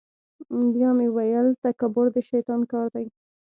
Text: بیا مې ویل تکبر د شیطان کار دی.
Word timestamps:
بیا 0.73 0.89
مې 0.97 1.07
ویل 1.15 1.47
تکبر 1.63 2.07
د 2.15 2.17
شیطان 2.29 2.61
کار 2.71 2.87
دی. 2.95 3.05